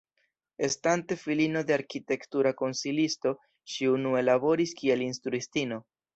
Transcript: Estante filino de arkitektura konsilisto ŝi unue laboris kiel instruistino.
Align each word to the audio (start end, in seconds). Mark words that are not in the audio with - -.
Estante 0.67 1.17
filino 1.23 1.61
de 1.67 1.75
arkitektura 1.75 2.53
konsilisto 2.63 3.35
ŝi 3.75 3.93
unue 3.93 4.27
laboris 4.27 4.75
kiel 4.83 5.07
instruistino. 5.11 5.81